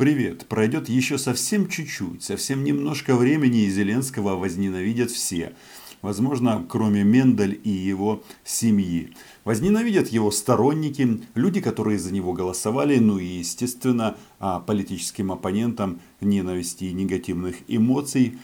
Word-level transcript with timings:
Привет. 0.00 0.46
Пройдет 0.46 0.88
еще 0.88 1.18
совсем 1.18 1.68
чуть-чуть, 1.68 2.22
совсем 2.22 2.64
немножко 2.64 3.14
времени, 3.14 3.64
и 3.64 3.70
Зеленского 3.70 4.34
возненавидят 4.34 5.10
все. 5.10 5.52
Возможно, 6.00 6.64
кроме 6.66 7.04
Мендель 7.04 7.60
и 7.62 7.68
его 7.68 8.22
семьи. 8.42 9.12
Возненавидят 9.44 10.08
его 10.08 10.30
сторонники, 10.30 11.20
люди, 11.34 11.60
которые 11.60 11.98
за 11.98 12.14
него 12.14 12.32
голосовали, 12.32 12.98
ну 12.98 13.18
и, 13.18 13.26
естественно, 13.26 14.16
а, 14.38 14.60
политическим 14.60 15.32
оппонентам 15.32 16.00
ненависти 16.22 16.84
и 16.84 16.94
негативных 16.94 17.56
эмоций 17.68 18.38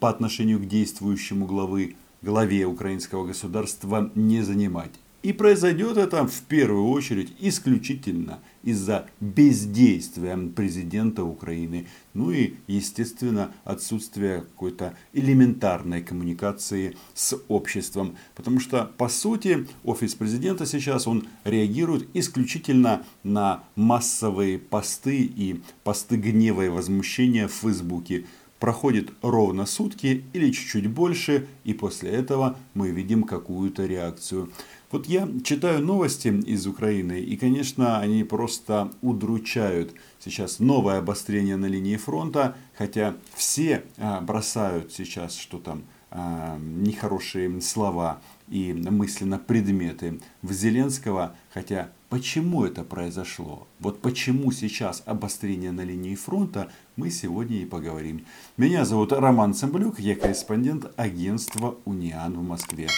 по 0.00 0.10
отношению 0.10 0.58
к 0.58 0.68
действующему 0.68 1.46
главы, 1.46 1.96
главе 2.20 2.66
украинского 2.66 3.24
государства 3.24 4.12
не 4.14 4.42
занимать. 4.42 4.92
И 5.20 5.32
произойдет 5.32 5.96
это 5.96 6.24
в 6.28 6.42
первую 6.42 6.86
очередь 6.90 7.34
исключительно 7.40 8.38
из-за 8.62 9.08
бездействия 9.20 10.36
президента 10.36 11.24
Украины. 11.24 11.88
Ну 12.14 12.30
и, 12.30 12.54
естественно, 12.68 13.50
отсутствия 13.64 14.42
какой-то 14.42 14.94
элементарной 15.12 16.02
коммуникации 16.02 16.96
с 17.14 17.36
обществом. 17.48 18.16
Потому 18.36 18.60
что, 18.60 18.92
по 18.96 19.08
сути, 19.08 19.66
офис 19.82 20.14
президента 20.14 20.66
сейчас, 20.66 21.08
он 21.08 21.26
реагирует 21.42 22.08
исключительно 22.14 23.02
на 23.24 23.64
массовые 23.74 24.60
посты 24.60 25.22
и 25.22 25.60
посты 25.82 26.16
гнева 26.16 26.66
и 26.66 26.68
возмущения 26.68 27.48
в 27.48 27.52
Фейсбуке. 27.52 28.24
Проходит 28.58 29.12
ровно 29.22 29.66
сутки 29.66 30.24
или 30.32 30.50
чуть-чуть 30.50 30.88
больше, 30.88 31.46
и 31.64 31.74
после 31.74 32.10
этого 32.10 32.56
мы 32.74 32.90
видим 32.90 33.22
какую-то 33.22 33.86
реакцию. 33.86 34.50
Вот 34.90 35.06
я 35.06 35.28
читаю 35.44 35.84
новости 35.84 36.28
из 36.28 36.66
Украины, 36.66 37.20
и, 37.20 37.36
конечно, 37.36 37.98
они 38.00 38.24
просто 38.24 38.90
удручают. 39.02 39.92
Сейчас 40.18 40.60
новое 40.60 40.98
обострение 40.98 41.56
на 41.56 41.66
линии 41.66 41.96
фронта, 41.96 42.56
хотя 42.76 43.14
все 43.34 43.84
а, 43.98 44.20
бросают 44.22 44.92
сейчас, 44.92 45.36
что 45.36 45.58
там, 45.58 45.84
а, 46.10 46.58
нехорошие 46.58 47.60
слова 47.60 48.20
и 48.48 48.72
мысленно 48.72 49.38
предметы 49.38 50.20
в 50.40 50.52
Зеленского, 50.52 51.36
хотя 51.52 51.90
почему 52.08 52.64
это 52.64 52.84
произошло, 52.84 53.66
вот 53.80 54.00
почему 54.00 54.50
сейчас 54.52 55.02
обострение 55.06 55.72
на 55.72 55.82
линии 55.82 56.14
фронта, 56.14 56.70
мы 56.96 57.10
сегодня 57.10 57.58
и 57.58 57.66
поговорим. 57.66 58.24
Меня 58.56 58.84
зовут 58.84 59.12
Роман 59.12 59.54
Цымблюк, 59.54 60.00
я 60.00 60.16
корреспондент 60.16 60.90
агентства 60.96 61.76
«Униан» 61.84 62.34
в 62.34 62.42
Москве. 62.42 62.88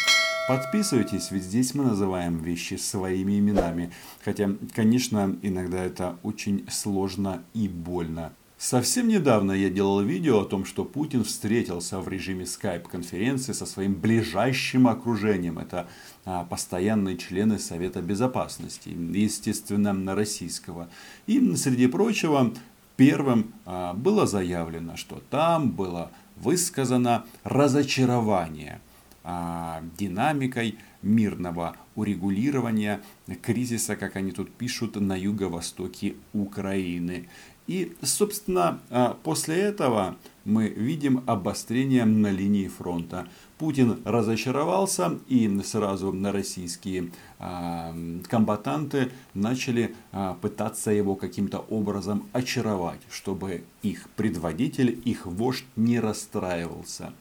Подписывайтесь, 0.48 1.30
ведь 1.30 1.44
здесь 1.44 1.74
мы 1.74 1.84
называем 1.84 2.38
вещи 2.38 2.74
своими 2.74 3.38
именами. 3.38 3.92
Хотя, 4.24 4.50
конечно, 4.74 5.38
иногда 5.42 5.84
это 5.84 6.18
очень 6.24 6.66
сложно 6.68 7.44
и 7.54 7.68
больно. 7.68 8.32
Совсем 8.60 9.08
недавно 9.08 9.52
я 9.52 9.70
делал 9.70 10.02
видео 10.02 10.40
о 10.40 10.44
том, 10.44 10.66
что 10.66 10.84
Путин 10.84 11.24
встретился 11.24 11.98
в 11.98 12.10
режиме 12.10 12.44
скайп-конференции 12.44 13.54
со 13.54 13.64
своим 13.64 13.94
ближайшим 13.94 14.86
окружением. 14.86 15.58
Это 15.58 15.88
а, 16.26 16.44
постоянные 16.44 17.16
члены 17.16 17.58
Совета 17.58 18.02
Безопасности, 18.02 18.90
естественно, 18.90 20.14
российского. 20.14 20.90
И, 21.26 21.56
среди 21.56 21.86
прочего, 21.86 22.52
первым 22.98 23.54
а, 23.64 23.94
было 23.94 24.26
заявлено, 24.26 24.98
что 24.98 25.22
там 25.30 25.70
было 25.70 26.10
высказано 26.36 27.24
разочарование– 27.44 28.82
а, 29.22 29.82
динамикой 29.98 30.78
мирного 31.02 31.76
урегулирования 31.94 33.02
кризиса, 33.42 33.94
как 33.94 34.16
они 34.16 34.32
тут 34.32 34.50
пишут, 34.50 34.96
на 34.96 35.14
юго-востоке 35.14 36.14
Украины. 36.32 37.28
И, 37.70 37.92
собственно, 38.02 38.80
а, 38.90 39.16
после 39.22 39.54
этого 39.60 40.16
мы 40.44 40.66
видим 40.66 41.22
обострение 41.28 42.04
на 42.04 42.28
линии 42.28 42.66
фронта. 42.66 43.28
Путин 43.58 44.00
разочаровался, 44.04 45.20
и 45.28 45.48
сразу 45.62 46.12
на 46.12 46.32
российские 46.32 47.12
а, 47.38 47.94
комбатанты 48.28 49.12
начали 49.34 49.94
пытаться 50.42 50.90
его 50.90 51.14
каким-то 51.14 51.58
образом 51.58 52.28
очаровать, 52.32 53.02
чтобы 53.08 53.62
их 53.82 54.08
предводитель, 54.16 55.00
их 55.04 55.26
вождь 55.26 55.66
не 55.76 56.00
расстраивался. 56.00 57.12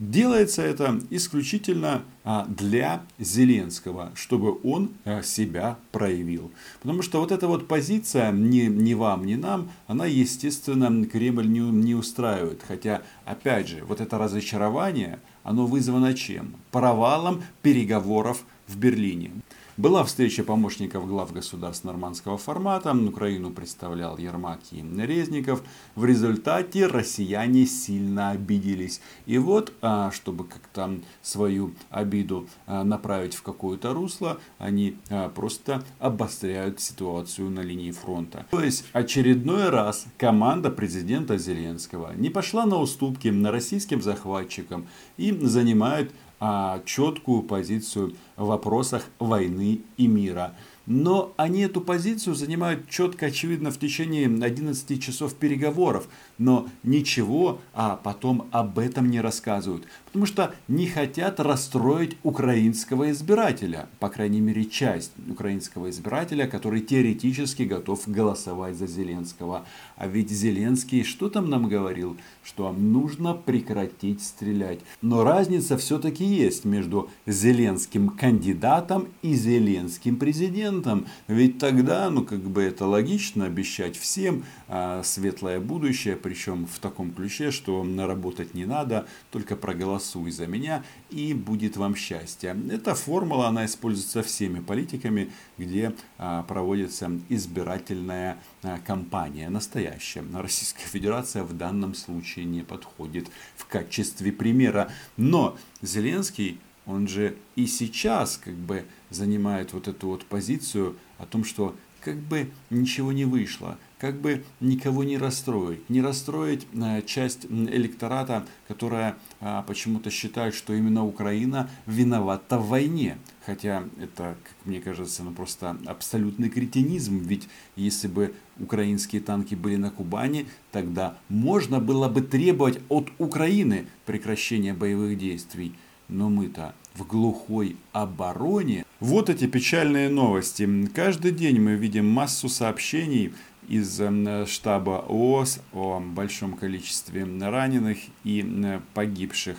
Делается 0.00 0.62
это 0.62 0.98
исключительно 1.10 2.00
а, 2.24 2.46
для 2.46 3.02
Зеленского, 3.18 4.12
чтобы 4.14 4.58
он 4.64 4.92
а, 5.04 5.22
себя 5.22 5.76
проявил. 5.92 6.50
Потому 6.80 7.02
что 7.02 7.20
вот 7.20 7.30
эта 7.30 7.46
вот 7.46 7.68
позиция 7.68 8.32
ни, 8.32 8.62
ни 8.62 8.94
вам, 8.94 9.26
ни 9.26 9.34
нам, 9.34 9.70
она, 9.86 10.06
естественно, 10.06 11.04
Кремль 11.04 11.46
не, 11.46 11.60
не 11.60 11.94
устраивает. 11.94 12.62
Хотя, 12.66 13.02
опять 13.26 13.68
же, 13.68 13.84
вот 13.84 14.00
это 14.00 14.16
разочарование, 14.16 15.18
оно 15.42 15.66
вызвано 15.66 16.14
чем? 16.14 16.54
Провалом 16.70 17.42
переговоров 17.60 18.44
в 18.68 18.78
Берлине. 18.78 19.32
Была 19.80 20.04
встреча 20.04 20.44
помощников 20.44 21.08
глав 21.08 21.32
государств 21.32 21.84
нормандского 21.84 22.36
формата. 22.36 22.92
Украину 22.92 23.50
представлял 23.50 24.18
Ермак 24.18 24.60
и 24.72 24.82
Резников. 24.82 25.62
В 25.94 26.04
результате 26.04 26.86
россияне 26.86 27.64
сильно 27.64 28.28
обиделись. 28.28 29.00
И 29.24 29.38
вот, 29.38 29.72
а, 29.80 30.10
чтобы 30.10 30.44
как-то 30.44 31.00
свою 31.22 31.72
обиду 31.88 32.46
а, 32.66 32.84
направить 32.84 33.34
в 33.34 33.42
какое-то 33.42 33.94
русло, 33.94 34.38
они 34.58 34.98
а, 35.08 35.30
просто 35.30 35.82
обостряют 35.98 36.78
ситуацию 36.78 37.48
на 37.48 37.60
линии 37.60 37.90
фронта. 37.90 38.44
То 38.50 38.62
есть 38.62 38.84
очередной 38.92 39.70
раз 39.70 40.04
команда 40.18 40.68
президента 40.68 41.38
Зеленского 41.38 42.12
не 42.16 42.28
пошла 42.28 42.66
на 42.66 42.76
уступки 42.76 43.28
на 43.28 43.50
российским 43.50 44.02
захватчикам 44.02 44.86
и 45.16 45.32
занимает 45.32 46.12
а, 46.40 46.82
четкую 46.86 47.42
позицию 47.42 48.14
в 48.36 48.46
вопросах 48.46 49.04
войны 49.18 49.82
и 49.98 50.06
мира. 50.06 50.54
Но 50.86 51.34
они 51.36 51.60
эту 51.60 51.82
позицию 51.82 52.34
занимают 52.34 52.88
четко, 52.88 53.26
очевидно, 53.26 53.70
в 53.70 53.78
течение 53.78 54.24
11 54.24 55.02
часов 55.02 55.34
переговоров. 55.34 56.08
Но 56.40 56.66
ничего, 56.82 57.60
а 57.74 57.96
потом 57.96 58.48
об 58.50 58.78
этом 58.78 59.10
не 59.10 59.20
рассказывают. 59.20 59.84
Потому 60.06 60.24
что 60.24 60.54
не 60.68 60.86
хотят 60.86 61.38
расстроить 61.38 62.16
украинского 62.22 63.10
избирателя. 63.10 63.88
По 63.98 64.08
крайней 64.08 64.40
мере, 64.40 64.64
часть 64.64 65.12
украинского 65.28 65.90
избирателя, 65.90 66.48
который 66.48 66.80
теоретически 66.80 67.64
готов 67.64 68.08
голосовать 68.08 68.74
за 68.74 68.86
Зеленского. 68.86 69.66
А 69.96 70.06
ведь 70.06 70.30
Зеленский 70.30 71.04
что 71.04 71.28
там 71.28 71.50
нам 71.50 71.68
говорил? 71.68 72.16
Что 72.42 72.72
нужно 72.72 73.34
прекратить 73.34 74.22
стрелять. 74.22 74.80
Но 75.02 75.24
разница 75.24 75.76
все-таки 75.76 76.24
есть 76.24 76.64
между 76.64 77.10
Зеленским 77.26 78.08
кандидатом 78.08 79.08
и 79.20 79.34
Зеленским 79.34 80.16
президентом. 80.16 81.06
Ведь 81.28 81.58
тогда, 81.58 82.08
ну 82.08 82.24
как 82.24 82.40
бы 82.40 82.62
это 82.62 82.86
логично, 82.86 83.44
обещать 83.44 83.96
всем 83.96 84.44
а, 84.68 85.02
светлое 85.04 85.60
будущее, 85.60 86.16
причем 86.30 86.64
в 86.64 86.78
таком 86.78 87.10
ключе, 87.10 87.50
что 87.50 87.82
наработать 87.82 88.54
не 88.54 88.64
надо, 88.64 89.08
только 89.32 89.56
проголосуй 89.56 90.30
за 90.30 90.46
меня 90.46 90.84
и 91.10 91.34
будет 91.34 91.76
вам 91.76 91.96
счастье. 91.96 92.56
Эта 92.70 92.94
формула, 92.94 93.48
она 93.48 93.66
используется 93.66 94.22
всеми 94.22 94.60
политиками, 94.60 95.32
где 95.58 95.92
а, 96.18 96.44
проводится 96.44 97.10
избирательная 97.28 98.38
а, 98.62 98.78
кампания, 98.78 99.50
настоящая. 99.50 100.22
Российская 100.32 100.86
Федерация 100.86 101.42
в 101.42 101.52
данном 101.52 101.96
случае 101.96 102.44
не 102.44 102.62
подходит 102.62 103.28
в 103.56 103.66
качестве 103.66 104.30
примера. 104.30 104.88
Но 105.16 105.58
Зеленский 105.82 106.60
он 106.86 107.08
же 107.08 107.34
и 107.56 107.66
сейчас 107.66 108.36
как 108.36 108.54
бы 108.54 108.84
занимает 109.10 109.72
вот 109.72 109.88
эту 109.88 110.06
вот 110.06 110.24
позицию 110.26 110.94
о 111.18 111.26
том, 111.26 111.42
что 111.42 111.74
как 112.00 112.18
бы 112.18 112.50
ничего 112.70 113.10
не 113.10 113.24
вышло, 113.24 113.78
как 114.00 114.18
бы 114.18 114.44
никого 114.60 115.04
не 115.04 115.18
расстроить, 115.18 115.88
не 115.90 116.00
расстроить 116.00 116.66
э, 116.72 117.02
часть 117.02 117.44
электората, 117.44 118.46
которая 118.66 119.16
а, 119.40 119.62
почему-то 119.62 120.10
считает, 120.10 120.54
что 120.54 120.72
именно 120.72 121.04
Украина 121.04 121.68
виновата 121.86 122.58
в 122.58 122.68
войне. 122.68 123.18
Хотя 123.44 123.84
это, 124.00 124.36
как 124.42 124.54
мне 124.64 124.80
кажется, 124.80 125.22
ну 125.22 125.32
просто 125.32 125.76
абсолютный 125.86 126.48
кретинизм. 126.48 127.18
Ведь 127.18 127.48
если 127.76 128.08
бы 128.08 128.34
украинские 128.58 129.20
танки 129.20 129.54
были 129.54 129.76
на 129.76 129.90
Кубани, 129.90 130.46
тогда 130.72 131.18
можно 131.28 131.78
было 131.78 132.08
бы 132.08 132.22
требовать 132.22 132.80
от 132.88 133.10
Украины 133.18 133.86
прекращения 134.06 134.72
боевых 134.72 135.18
действий. 135.18 135.74
Но 136.08 136.30
мы-то 136.30 136.74
в 136.94 137.06
глухой 137.06 137.76
обороне. 137.92 138.84
Вот 138.98 139.30
эти 139.30 139.46
печальные 139.46 140.08
новости. 140.08 140.88
Каждый 140.94 141.32
день 141.32 141.60
мы 141.60 141.74
видим 141.74 142.06
массу 142.06 142.48
сообщений 142.48 143.32
из 143.70 144.00
эм, 144.00 144.46
штаба 144.46 144.98
ООС 145.08 145.60
о 145.72 146.00
большом 146.00 146.54
количестве 146.54 147.24
раненых 147.24 147.98
и 148.24 148.44
погибших. 148.92 149.56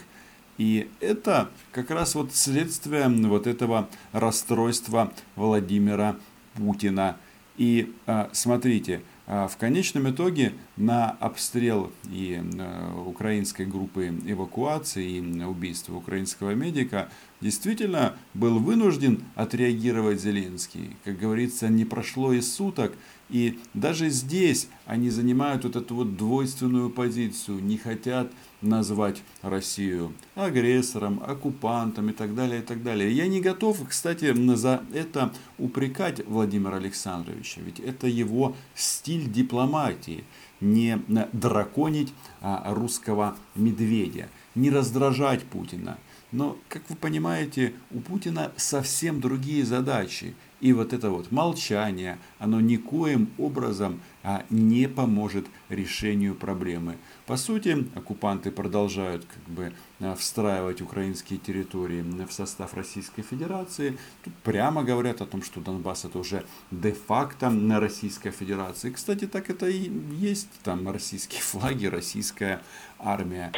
И 0.57 0.89
это 0.99 1.49
как 1.71 1.89
раз 1.89 2.13
вот 2.13 2.35
следствие 2.35 3.07
вот 3.07 3.47
этого 3.47 3.89
расстройства 4.11 5.11
Владимира 5.35 6.17
Путина. 6.53 7.17
И 7.57 7.91
а, 8.05 8.29
смотрите, 8.33 9.01
а 9.33 9.47
в 9.47 9.55
конечном 9.55 10.09
итоге 10.09 10.53
на 10.75 11.11
обстрел 11.11 11.91
и 12.11 12.41
э, 12.41 12.93
украинской 13.05 13.65
группы 13.65 14.13
эвакуации 14.25 15.09
и 15.09 15.43
убийство 15.43 15.95
украинского 15.95 16.53
медика 16.53 17.09
действительно 17.39 18.15
был 18.33 18.59
вынужден 18.59 19.23
отреагировать 19.35 20.19
Зеленский. 20.19 20.97
Как 21.05 21.17
говорится, 21.17 21.69
не 21.69 21.85
прошло 21.85 22.33
и 22.33 22.41
суток, 22.41 22.93
и 23.31 23.59
даже 23.73 24.09
здесь 24.09 24.67
они 24.85 25.09
занимают 25.09 25.63
вот 25.63 25.75
эту 25.75 25.95
вот 25.95 26.17
двойственную 26.17 26.89
позицию, 26.89 27.63
не 27.63 27.77
хотят 27.77 28.31
назвать 28.61 29.23
Россию 29.41 30.13
агрессором, 30.35 31.21
оккупантом 31.25 32.09
и 32.09 32.13
так 32.13 32.35
далее, 32.35 32.59
и 32.59 32.63
так 32.63 32.83
далее. 32.83 33.11
Я 33.11 33.27
не 33.27 33.41
готов, 33.41 33.79
кстати, 33.87 34.33
за 34.55 34.83
это 34.93 35.33
упрекать 35.57 36.25
Владимира 36.27 36.75
Александровича, 36.75 37.61
ведь 37.61 37.79
это 37.79 38.07
его 38.07 38.55
стиль 38.75 39.31
дипломатии, 39.31 40.23
не 40.59 41.01
драконить 41.31 42.13
а, 42.41 42.73
русского 42.73 43.35
медведя, 43.55 44.29
не 44.53 44.69
раздражать 44.69 45.43
Путина. 45.43 45.97
Но, 46.31 46.57
как 46.69 46.83
вы 46.89 46.95
понимаете, 46.95 47.73
у 47.91 47.99
Путина 47.99 48.51
совсем 48.55 49.19
другие 49.19 49.65
задачи. 49.65 50.33
И 50.61 50.73
вот 50.73 50.93
это 50.93 51.09
вот 51.09 51.31
молчание, 51.31 52.19
оно 52.37 52.61
никоим 52.61 53.31
образом 53.39 53.99
а, 54.23 54.45
не 54.51 54.87
поможет 54.87 55.47
решению 55.69 56.35
проблемы. 56.35 56.97
По 57.25 57.35
сути, 57.35 57.87
оккупанты 57.95 58.51
продолжают 58.51 59.25
как 59.25 59.43
бы 59.53 59.73
а, 59.99 60.15
встраивать 60.15 60.81
украинские 60.81 61.39
территории 61.39 62.01
в 62.01 62.31
состав 62.31 62.75
Российской 62.75 63.23
Федерации. 63.23 63.97
Тут 64.23 64.33
прямо 64.43 64.83
говорят 64.83 65.21
о 65.21 65.25
том, 65.25 65.41
что 65.41 65.61
Донбасс 65.61 66.05
это 66.05 66.19
уже 66.19 66.45
де-факто 66.69 67.49
на 67.49 67.79
Российской 67.79 68.29
Федерации. 68.29 68.91
Кстати, 68.91 69.25
так 69.25 69.49
это 69.49 69.67
и 69.67 69.91
есть. 70.11 70.49
Там 70.63 70.87
российские 70.87 71.41
флаги, 71.41 71.87
российская 71.87 72.61
армия. 72.99 73.51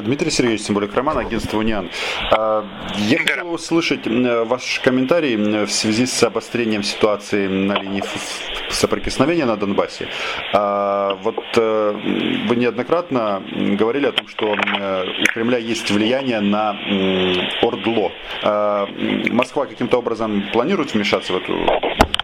Дмитрий 0.00 0.30
Сергеевич 0.30 0.62
Цимбулик, 0.62 0.94
Роман, 0.94 1.18
агентство 1.18 1.58
«Униан». 1.58 1.90
А, 2.30 2.64
я 2.96 3.18
хотел 3.18 3.52
услышать 3.52 4.06
ваш 4.06 4.80
комментарий 4.80 5.64
в 5.64 5.70
связи 5.70 6.06
с 6.06 6.22
обострением 6.22 6.82
ситуации 6.82 7.46
на 7.46 7.74
линии 7.74 8.02
соприкосновения 8.70 9.44
на 9.44 9.56
Донбассе. 9.56 10.08
А, 10.52 11.14
вот 11.22 11.42
э, 11.56 12.44
вы 12.48 12.56
неоднократно 12.56 13.42
говорили 13.78 14.06
о 14.06 14.12
том, 14.12 14.28
что 14.28 14.54
э, 14.54 15.04
у 15.22 15.24
Кремля 15.32 15.58
есть 15.58 15.90
влияние 15.90 16.40
на 16.40 16.76
Ордло. 17.62 18.12
А, 18.42 18.86
Москва 19.30 19.66
каким-то 19.66 19.98
образом 19.98 20.44
планирует 20.52 20.94
вмешаться 20.94 21.32
в 21.32 21.36
эту 21.36 21.54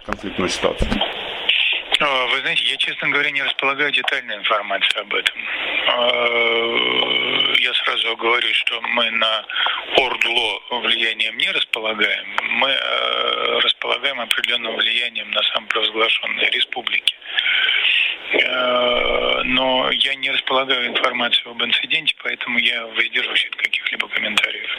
конфликтную 0.06 0.48
ситуацию? 0.48 0.88
Вы 2.00 2.40
знаете, 2.40 2.64
я, 2.64 2.76
честно 2.78 3.10
говоря, 3.10 3.30
не 3.30 3.42
располагаю 3.42 3.92
детальной 3.92 4.36
информацией 4.36 5.02
об 5.02 5.14
этом. 5.14 5.36
А, 5.86 7.56
я 7.58 7.74
сразу 7.74 8.16
говорю, 8.16 8.48
что 8.54 8.80
мы 8.80 9.10
на 9.10 9.44
Ордло 9.96 10.80
влиянием 10.80 11.36
не 11.36 11.50
располагаем. 11.50 12.26
Мы 12.42 12.70
э, 12.70 13.58
располагаем 13.60 14.18
определенным 14.20 14.76
влиянием 14.76 15.30
на 15.30 15.42
самопровозглашенные 15.42 16.48
республики. 16.50 17.14
Э, 18.32 19.42
но 19.44 19.90
я 19.90 20.14
не 20.14 20.30
располагаю 20.30 20.86
информацией 20.86 21.50
об 21.50 21.62
инциденте, 21.62 22.14
поэтому 22.22 22.58
я 22.60 22.86
воздержусь 22.86 23.46
от 23.46 23.56
каких-либо 23.56 24.08
комментариев. 24.08 24.70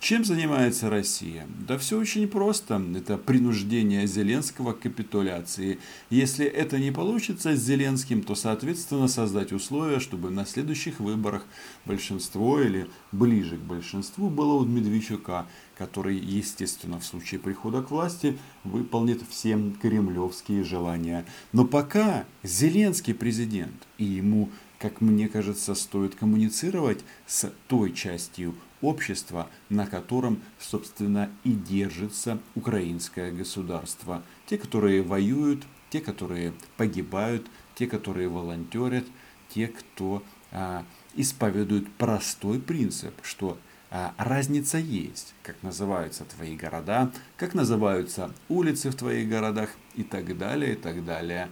Чем 0.00 0.24
занимается 0.24 0.88
Россия? 0.88 1.46
Да 1.68 1.76
все 1.76 1.98
очень 1.98 2.26
просто. 2.26 2.82
Это 2.96 3.18
принуждение 3.18 4.06
Зеленского 4.06 4.72
к 4.72 4.80
капитуляции. 4.80 5.78
Если 6.08 6.46
это 6.46 6.78
не 6.78 6.90
получится 6.90 7.54
с 7.54 7.60
Зеленским, 7.60 8.22
то, 8.22 8.34
соответственно, 8.34 9.08
создать 9.08 9.52
условия, 9.52 10.00
чтобы 10.00 10.30
на 10.30 10.46
следующих 10.46 11.00
выборах 11.00 11.44
большинство 11.84 12.62
или 12.62 12.88
ближе 13.12 13.58
к 13.58 13.60
большинству 13.60 14.30
было 14.30 14.54
у 14.54 14.64
Медведчука, 14.64 15.46
который, 15.76 16.16
естественно, 16.16 16.98
в 16.98 17.04
случае 17.04 17.38
прихода 17.38 17.82
к 17.82 17.90
власти 17.90 18.38
выполнит 18.64 19.20
все 19.28 19.58
кремлевские 19.82 20.64
желания. 20.64 21.26
Но 21.52 21.66
пока 21.66 22.24
Зеленский 22.42 23.12
президент, 23.12 23.86
и 23.98 24.04
ему, 24.04 24.48
как 24.78 25.02
мне 25.02 25.28
кажется, 25.28 25.74
стоит 25.74 26.14
коммуницировать 26.14 27.00
с 27.26 27.52
той 27.68 27.92
частью 27.92 28.54
общества, 28.82 29.48
на 29.68 29.86
котором, 29.86 30.42
собственно, 30.58 31.30
и 31.44 31.52
держится 31.52 32.38
украинское 32.54 33.32
государство. 33.32 34.22
Те, 34.46 34.58
которые 34.58 35.02
воюют, 35.02 35.64
те, 35.90 36.00
которые 36.00 36.52
погибают, 36.76 37.46
те, 37.74 37.86
которые 37.86 38.28
волонтерят, 38.28 39.04
те, 39.48 39.68
кто 39.68 40.22
а, 40.52 40.84
исповедует 41.14 41.92
простой 41.94 42.60
принцип, 42.60 43.14
что 43.22 43.58
а, 43.90 44.14
разница 44.18 44.78
есть, 44.78 45.34
как 45.42 45.62
называются 45.62 46.24
твои 46.24 46.56
города, 46.56 47.10
как 47.36 47.54
называются 47.54 48.32
улицы 48.48 48.90
в 48.90 48.94
твоих 48.94 49.28
городах 49.28 49.70
и 49.94 50.04
так 50.04 50.38
далее, 50.38 50.74
и 50.74 50.76
так 50.76 51.04
далее. 51.04 51.50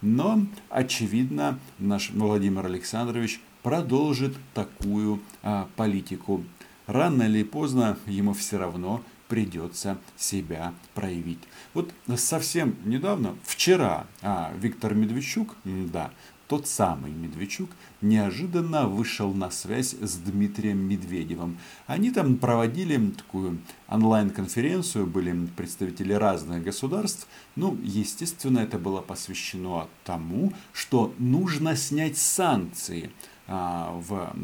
Но, 0.00 0.46
очевидно, 0.68 1.58
наш 1.78 2.10
Владимир 2.10 2.66
Александрович 2.66 3.40
продолжит 3.62 4.36
такую 4.54 5.20
а, 5.42 5.68
политику 5.76 6.44
рано 6.88 7.22
или 7.22 7.44
поздно 7.44 7.96
ему 8.06 8.32
все 8.32 8.58
равно 8.58 9.04
придется 9.28 9.98
себя 10.16 10.74
проявить. 10.94 11.38
Вот 11.74 11.92
совсем 12.16 12.76
недавно, 12.84 13.36
вчера, 13.44 14.06
а, 14.22 14.52
Виктор 14.58 14.94
Медведчук, 14.94 15.54
да, 15.64 16.10
тот 16.48 16.66
самый 16.66 17.12
Медведчук, 17.12 17.68
неожиданно 18.00 18.88
вышел 18.88 19.34
на 19.34 19.50
связь 19.50 19.92
с 19.92 20.16
Дмитрием 20.16 20.78
Медведевым. 20.78 21.58
Они 21.86 22.10
там 22.10 22.36
проводили 22.38 23.10
такую 23.10 23.58
онлайн-конференцию, 23.86 25.06
были 25.06 25.46
представители 25.56 26.14
разных 26.14 26.64
государств. 26.64 27.28
Ну, 27.54 27.78
естественно, 27.82 28.60
это 28.60 28.78
было 28.78 29.02
посвящено 29.02 29.88
тому, 30.04 30.54
что 30.72 31.12
нужно 31.18 31.76
снять 31.76 32.16
санкции 32.16 33.10
в 33.48 34.34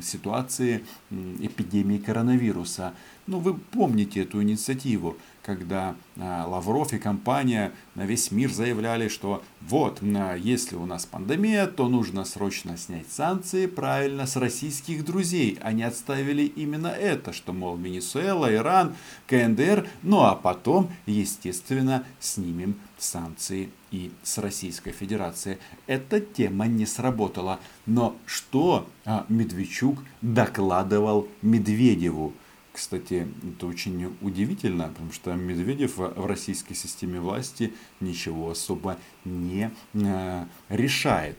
ситуации 0.00 0.84
эпидемии 1.10 1.98
коронавируса. 1.98 2.94
Ну, 3.26 3.38
вы 3.38 3.54
помните 3.54 4.20
эту 4.20 4.42
инициативу, 4.42 5.16
когда 5.42 5.96
а, 6.18 6.46
Лавров 6.46 6.92
и 6.92 6.98
компания 6.98 7.72
на 7.94 8.04
весь 8.04 8.30
мир 8.30 8.52
заявляли, 8.52 9.08
что 9.08 9.42
вот, 9.62 10.02
если 10.02 10.76
у 10.76 10.84
нас 10.84 11.06
пандемия, 11.06 11.66
то 11.66 11.88
нужно 11.88 12.26
срочно 12.26 12.76
снять 12.76 13.10
санкции, 13.10 13.64
правильно, 13.64 14.26
с 14.26 14.36
российских 14.36 15.06
друзей. 15.06 15.58
Они 15.62 15.82
отставили 15.82 16.42
именно 16.42 16.88
это, 16.88 17.32
что, 17.32 17.54
мол, 17.54 17.78
Венесуэла, 17.78 18.54
Иран, 18.54 18.94
КНДР, 19.26 19.88
ну 20.02 20.20
а 20.20 20.34
потом, 20.34 20.90
естественно, 21.06 22.04
снимем 22.20 22.76
санкции 22.98 23.70
и 23.90 24.12
с 24.22 24.36
Российской 24.36 24.92
Федерацией. 24.92 25.56
Эта 25.86 26.20
тема 26.20 26.66
не 26.66 26.84
сработала. 26.84 27.58
Но 27.86 28.16
что 28.26 28.86
а, 29.06 29.24
Медведчук 29.30 29.98
докладывал 30.20 31.26
Медведеву? 31.40 32.34
Кстати, 32.74 33.28
это 33.56 33.68
очень 33.68 34.12
удивительно, 34.20 34.88
потому 34.88 35.12
что 35.12 35.32
Медведев 35.34 35.96
в 35.96 36.26
российской 36.26 36.74
системе 36.74 37.20
власти 37.20 37.72
ничего 38.00 38.50
особо 38.50 38.98
не 39.24 39.70
э, 39.92 40.44
решает. 40.70 41.38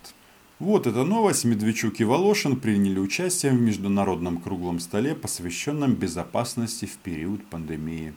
Вот 0.60 0.88
эта 0.88 1.04
новость. 1.04 1.44
Медведчук 1.44 2.00
и 2.00 2.06
Волошин 2.06 2.58
приняли 2.58 3.00
участие 3.00 3.52
в 3.52 3.60
международном 3.60 4.40
круглом 4.40 4.80
столе, 4.80 5.14
посвященном 5.14 5.96
безопасности 5.96 6.86
в 6.86 6.96
период 7.00 7.46
пандемии. 7.48 8.14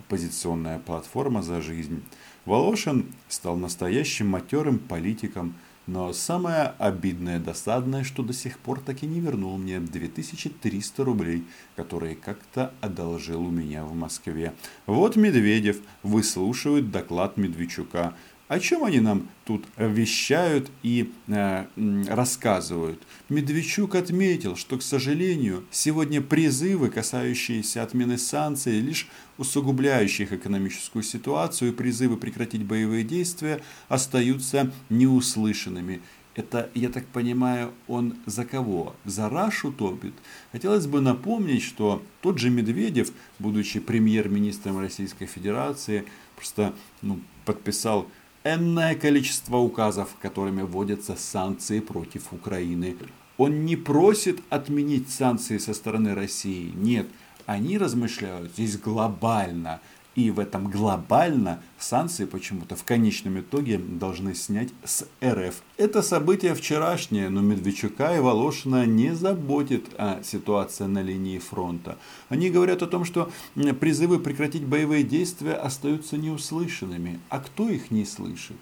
Оппозиционная 0.00 0.80
платформа 0.80 1.42
«За 1.42 1.62
жизнь». 1.62 2.02
Волошин 2.44 3.06
стал 3.28 3.56
настоящим 3.56 4.30
матерым 4.30 4.80
политиком, 4.80 5.54
но 5.88 6.12
самое 6.12 6.74
обидное, 6.78 7.40
досадное, 7.40 8.04
что 8.04 8.22
до 8.22 8.34
сих 8.34 8.58
пор 8.58 8.78
так 8.78 9.02
и 9.02 9.06
не 9.06 9.20
вернул 9.20 9.56
мне 9.56 9.80
2300 9.80 11.02
рублей, 11.02 11.44
которые 11.76 12.14
как-то 12.14 12.74
одолжил 12.82 13.40
у 13.46 13.50
меня 13.50 13.84
в 13.84 13.94
Москве. 13.94 14.52
Вот 14.84 15.16
Медведев 15.16 15.78
выслушивает 16.02 16.90
доклад 16.90 17.38
Медведчука. 17.38 18.14
О 18.48 18.60
чем 18.60 18.84
они 18.84 19.00
нам 19.00 19.28
тут 19.44 19.66
вещают 19.76 20.70
и 20.82 21.12
э, 21.26 21.66
рассказывают? 22.08 22.98
Медведчук 23.28 23.94
отметил, 23.94 24.56
что, 24.56 24.78
к 24.78 24.82
сожалению, 24.82 25.64
сегодня 25.70 26.22
призывы, 26.22 26.88
касающиеся 26.88 27.82
отмены 27.82 28.16
санкций, 28.16 28.80
лишь 28.80 29.06
усугубляющих 29.36 30.32
экономическую 30.32 31.02
ситуацию, 31.02 31.74
призывы 31.74 32.16
прекратить 32.16 32.64
боевые 32.64 33.04
действия 33.04 33.60
остаются 33.88 34.72
неуслышанными. 34.88 36.00
Это, 36.34 36.70
я 36.74 36.88
так 36.88 37.04
понимаю, 37.06 37.74
он 37.86 38.16
за 38.24 38.46
кого? 38.46 38.96
За 39.04 39.28
Рашу 39.28 39.72
топит? 39.72 40.14
Хотелось 40.52 40.86
бы 40.86 41.02
напомнить, 41.02 41.62
что 41.62 42.02
тот 42.22 42.38
же 42.38 42.48
Медведев, 42.48 43.12
будучи 43.38 43.78
премьер-министром 43.78 44.78
Российской 44.78 45.26
Федерации, 45.26 46.04
просто 46.36 46.72
ну, 47.02 47.18
подписал 47.44 48.08
энное 48.44 48.94
количество 48.94 49.56
указов, 49.56 50.16
которыми 50.20 50.62
вводятся 50.62 51.16
санкции 51.16 51.80
против 51.80 52.32
Украины. 52.32 52.96
Он 53.36 53.64
не 53.64 53.76
просит 53.76 54.40
отменить 54.50 55.10
санкции 55.10 55.58
со 55.58 55.74
стороны 55.74 56.14
России. 56.14 56.72
Нет, 56.74 57.06
они 57.46 57.78
размышляют 57.78 58.52
здесь 58.52 58.76
глобально. 58.76 59.80
И 60.18 60.32
в 60.32 60.40
этом 60.40 60.68
глобально 60.68 61.62
санкции 61.78 62.24
почему-то 62.24 62.74
в 62.74 62.82
конечном 62.82 63.38
итоге 63.38 63.78
должны 63.78 64.34
снять 64.34 64.70
с 64.82 65.06
РФ. 65.22 65.62
Это 65.76 66.02
событие 66.02 66.56
вчерашнее, 66.56 67.28
но 67.28 67.40
Медведчука 67.40 68.16
и 68.16 68.18
Волошина 68.18 68.84
не 68.84 69.14
заботит 69.14 69.84
о 69.96 70.20
ситуации 70.24 70.86
на 70.86 71.02
линии 71.02 71.38
фронта. 71.38 71.98
Они 72.30 72.50
говорят 72.50 72.82
о 72.82 72.88
том, 72.88 73.04
что 73.04 73.30
призывы 73.78 74.18
прекратить 74.18 74.64
боевые 74.64 75.04
действия 75.04 75.52
остаются 75.52 76.16
неуслышанными. 76.16 77.20
А 77.28 77.38
кто 77.38 77.68
их 77.68 77.92
не 77.92 78.04
слышит? 78.04 78.56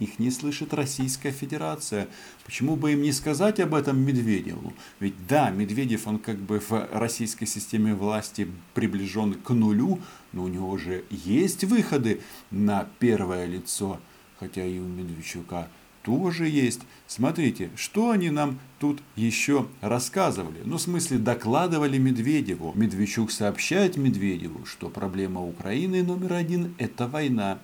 Их 0.00 0.18
не 0.18 0.30
слышит 0.30 0.74
Российская 0.74 1.30
Федерация. 1.30 2.08
Почему 2.44 2.74
бы 2.74 2.92
им 2.92 3.02
не 3.02 3.12
сказать 3.12 3.60
об 3.60 3.74
этом 3.74 4.00
Медведеву? 4.00 4.72
Ведь 4.98 5.14
да, 5.28 5.50
Медведев, 5.50 6.06
он 6.06 6.18
как 6.18 6.38
бы 6.38 6.58
в 6.58 6.88
российской 6.92 7.46
системе 7.46 7.94
власти 7.94 8.48
приближен 8.74 9.34
к 9.34 9.50
нулю, 9.50 10.00
но 10.32 10.44
у 10.44 10.48
него 10.48 10.76
же 10.78 11.04
есть 11.10 11.64
выходы 11.64 12.20
на 12.50 12.88
первое 12.98 13.44
лицо. 13.44 14.00
Хотя 14.38 14.64
и 14.64 14.78
у 14.78 14.86
Медведчука 14.86 15.68
тоже 16.02 16.48
есть. 16.48 16.80
Смотрите, 17.06 17.68
что 17.76 18.10
они 18.10 18.30
нам 18.30 18.58
тут 18.78 19.02
еще 19.16 19.66
рассказывали. 19.82 20.62
Ну, 20.64 20.78
в 20.78 20.80
смысле, 20.80 21.18
докладывали 21.18 21.98
Медведеву. 21.98 22.72
Медведчук 22.74 23.30
сообщает 23.30 23.98
Медведеву, 23.98 24.64
что 24.64 24.88
проблема 24.88 25.44
Украины 25.44 26.02
номер 26.02 26.32
один– 26.32 26.74
это 26.78 27.06
война 27.06 27.58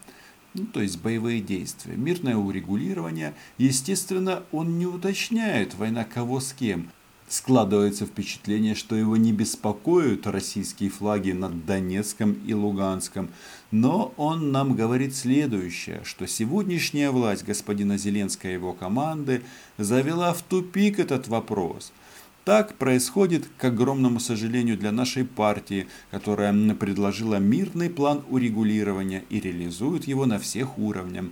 ну, 0.56 0.66
то 0.66 0.80
есть 0.80 1.00
боевые 1.00 1.40
действия. 1.40 1.94
Мирное 1.96 2.36
урегулирование, 2.36 3.34
естественно, 3.58 4.42
он 4.52 4.78
не 4.78 4.86
уточняет, 4.86 5.74
война 5.74 6.04
кого 6.04 6.40
с 6.40 6.52
кем. 6.52 6.90
Складывается 7.28 8.06
впечатление, 8.06 8.74
что 8.74 8.94
его 8.94 9.16
не 9.16 9.32
беспокоят 9.32 10.26
российские 10.28 10.90
флаги 10.90 11.32
над 11.32 11.66
Донецком 11.66 12.34
и 12.46 12.54
Луганском. 12.54 13.30
Но 13.72 14.14
он 14.16 14.52
нам 14.52 14.76
говорит 14.76 15.14
следующее, 15.14 16.02
что 16.04 16.26
сегодняшняя 16.26 17.10
власть 17.10 17.44
господина 17.44 17.98
Зеленского 17.98 18.50
и 18.50 18.54
его 18.54 18.72
команды 18.72 19.42
завела 19.76 20.32
в 20.32 20.42
тупик 20.42 20.98
этот 20.98 21.28
вопрос– 21.28 21.92
так 22.46 22.76
происходит, 22.76 23.48
к 23.58 23.64
огромному 23.64 24.20
сожалению 24.20 24.78
для 24.78 24.92
нашей 24.92 25.24
партии, 25.24 25.88
которая 26.12 26.52
предложила 26.76 27.40
мирный 27.40 27.90
план 27.90 28.22
урегулирования 28.30 29.24
и 29.30 29.40
реализует 29.40 30.06
его 30.06 30.26
на 30.26 30.38
всех 30.38 30.78
уровнях 30.78 31.26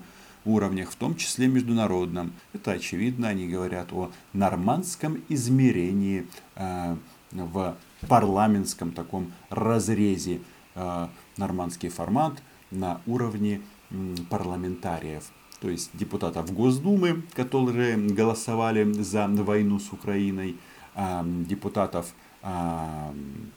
уровнях, 0.45 0.91
в 0.91 0.97
том 0.97 1.15
числе 1.15 1.47
международном. 1.47 2.33
Это 2.53 2.73
очевидно, 2.73 3.29
они 3.29 3.47
говорят 3.47 3.93
о 3.93 4.11
нормандском 4.33 5.23
измерении 5.29 6.27
э, 6.57 6.97
в 7.31 7.77
парламентском 8.09 8.91
таком 8.91 9.33
разрезе. 9.51 10.41
Э, 10.75 11.07
нормандский 11.37 11.91
формат 11.91 12.43
на 12.73 13.01
уровне 13.07 13.61
э, 13.91 14.17
парламентариев 14.29 15.31
то 15.61 15.71
есть 15.71 15.91
депутатов 15.95 16.53
Госдумы, 16.53 17.23
которые 17.33 17.97
голосовали 17.97 18.93
за 18.93 19.27
войну 19.29 19.79
с 19.79 19.95
Украиной, 19.95 20.57
депутатов 20.97 22.15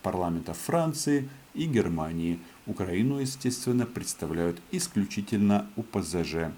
парламентов 0.01 0.57
Франции 0.57 1.29
и 1.53 1.65
Германии. 1.65 2.39
Украину, 2.65 3.19
естественно, 3.19 3.85
представляют 3.85 4.61
исключительно 4.71 5.67
УПЗЖ. 5.75 6.51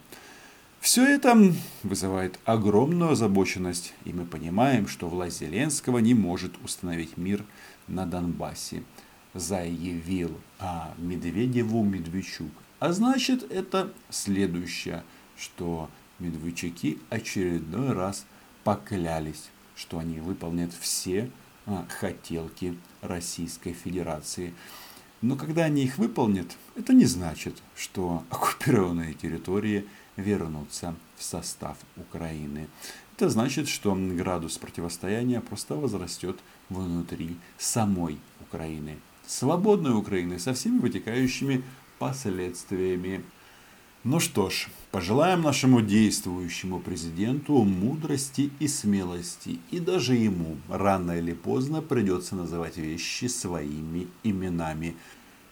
Все 0.79 1.05
это 1.05 1.37
вызывает 1.83 2.39
огромную 2.45 3.11
озабоченность, 3.11 3.93
и 4.05 4.13
мы 4.13 4.25
понимаем, 4.25 4.87
что 4.87 5.09
власть 5.09 5.39
Зеленского 5.39 5.97
не 5.97 6.13
может 6.13 6.53
установить 6.63 7.17
мир 7.17 7.43
на 7.87 8.05
Донбассе, 8.05 8.83
заявил 9.33 10.39
а 10.57 10.93
Медведеву 10.97 11.83
Медведчук. 11.83 12.51
А 12.79 12.93
значит, 12.93 13.51
это 13.51 13.91
следующее, 14.09 15.03
что 15.37 15.89
Медведчуки 16.19 16.99
очередной 17.09 17.91
раз 17.91 18.25
поклялись 18.63 19.49
что 19.79 19.97
они 19.97 20.19
выполнят 20.19 20.73
все 20.73 21.31
а, 21.65 21.85
хотелки 21.87 22.77
Российской 23.01 23.71
Федерации. 23.71 24.53
Но 25.21 25.37
когда 25.37 25.63
они 25.63 25.83
их 25.83 25.97
выполнят, 25.97 26.57
это 26.75 26.93
не 26.93 27.05
значит, 27.05 27.55
что 27.75 28.23
оккупированные 28.29 29.13
территории 29.13 29.85
вернутся 30.17 30.95
в 31.15 31.23
состав 31.23 31.77
Украины. 31.95 32.67
Это 33.15 33.29
значит, 33.29 33.69
что 33.69 33.95
градус 33.95 34.57
противостояния 34.57 35.39
просто 35.39 35.75
возрастет 35.75 36.37
внутри 36.69 37.37
самой 37.57 38.17
Украины. 38.41 38.97
Свободной 39.27 39.97
Украины 39.97 40.39
со 40.39 40.53
всеми 40.53 40.79
вытекающими 40.79 41.63
последствиями 41.99 43.23
ну 44.05 44.21
что 44.21 44.49
ж, 44.49 44.69
пожелаем 44.91 45.41
нашему 45.41 45.81
действующему 45.81 46.79
президенту 46.79 47.63
мудрости 47.63 48.49
и 48.59 48.67
смелости. 48.69 49.59
И 49.71 49.79
даже 49.79 50.15
ему 50.15 50.55
рано 50.69 51.17
или 51.17 51.33
поздно 51.33 51.81
придется 51.81 52.35
называть 52.35 52.77
вещи 52.77 53.25
своими 53.25 54.07
именами. 54.23 54.95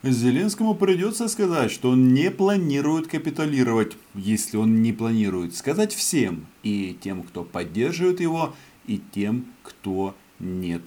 Зеленскому 0.01 0.75
придется 0.75 1.27
сказать, 1.27 1.71
что 1.71 1.89
он 1.89 2.13
не 2.13 2.31
планирует 2.31 3.07
капитулировать, 3.07 3.97
если 4.15 4.55
он 4.55 4.81
не 4.81 4.93
планирует 4.93 5.53
сказать 5.53 5.93
всем, 5.93 6.45
и 6.63 6.97
тем, 7.01 7.23
кто 7.23 7.43
поддерживает 7.43 8.21
его, 8.21 8.55
и 8.85 9.01
тем, 9.13 9.45
кто 9.63 10.15
нет. 10.39 10.83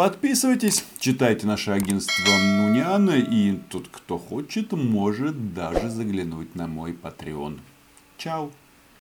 Подписывайтесь, 0.00 0.82
читайте 0.98 1.46
наше 1.46 1.72
агентство 1.72 2.30
Нуниана 2.30 3.18
и 3.18 3.58
тот, 3.68 3.88
кто 3.88 4.16
хочет, 4.16 4.72
может 4.72 5.52
даже 5.52 5.90
заглянуть 5.90 6.54
на 6.54 6.66
мой 6.66 6.92
Patreon. 6.92 7.58
Чао! 8.16 8.50